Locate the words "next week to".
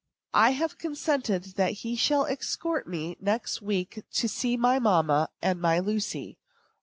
3.19-4.27